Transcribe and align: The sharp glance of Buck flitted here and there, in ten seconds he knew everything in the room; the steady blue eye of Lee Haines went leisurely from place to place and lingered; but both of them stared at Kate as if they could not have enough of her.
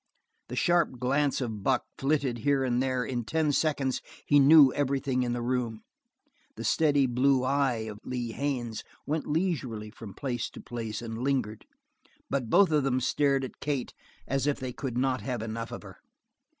The 0.49 0.55
sharp 0.55 0.97
glance 0.97 1.41
of 1.41 1.61
Buck 1.61 1.83
flitted 1.99 2.39
here 2.39 2.63
and 2.63 2.81
there, 2.81 3.05
in 3.05 3.23
ten 3.23 3.51
seconds 3.51 4.01
he 4.25 4.39
knew 4.39 4.73
everything 4.73 5.21
in 5.21 5.33
the 5.33 5.43
room; 5.43 5.83
the 6.55 6.63
steady 6.63 7.05
blue 7.05 7.43
eye 7.43 7.85
of 7.87 7.99
Lee 8.03 8.31
Haines 8.31 8.83
went 9.05 9.27
leisurely 9.27 9.91
from 9.91 10.15
place 10.15 10.49
to 10.49 10.59
place 10.59 11.03
and 11.03 11.19
lingered; 11.19 11.67
but 12.31 12.49
both 12.49 12.71
of 12.71 12.81
them 12.83 12.99
stared 12.99 13.43
at 13.43 13.59
Kate 13.59 13.93
as 14.27 14.47
if 14.47 14.59
they 14.59 14.73
could 14.73 14.97
not 14.97 15.21
have 15.21 15.43
enough 15.43 15.71
of 15.71 15.83
her. 15.83 15.99